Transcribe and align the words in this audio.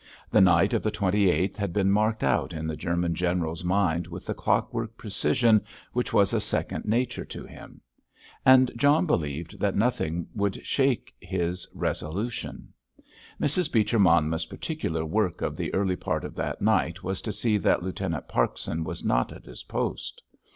The 0.31 0.41
night 0.41 0.73
of 0.73 0.81
the 0.81 0.89
twenty 0.89 1.29
eighth 1.29 1.55
had 1.57 1.73
been 1.73 1.91
marked 1.91 2.23
out 2.23 2.53
in 2.53 2.65
the 2.65 2.75
German 2.75 3.13
general's 3.13 3.63
mind 3.63 4.07
with 4.07 4.25
the 4.25 4.33
clockwork 4.33 4.97
precision 4.97 5.63
which 5.93 6.11
was 6.11 6.33
a 6.33 6.41
second 6.41 6.85
nature 6.85 7.23
to 7.25 7.45
him. 7.45 7.81
And 8.43 8.71
John 8.75 9.05
believed 9.05 9.59
that 9.59 9.75
nothing 9.75 10.25
would 10.33 10.65
shake 10.65 11.13
his 11.19 11.67
resolution. 11.75 12.73
Mrs. 13.39 13.71
Beecher 13.71 13.99
Monmouth's 13.99 14.45
particular 14.47 15.05
work 15.05 15.43
of 15.43 15.55
the 15.55 15.71
early 15.71 15.95
part 15.97 16.23
of 16.23 16.33
that 16.33 16.63
night 16.63 17.03
was 17.03 17.21
to 17.21 17.31
see 17.31 17.57
that 17.59 17.83
Lieutenant 17.83 18.27
Parkson 18.27 18.83
was 18.83 19.05
not 19.05 19.31
at 19.31 19.45
his 19.45 19.61
post. 19.65 20.23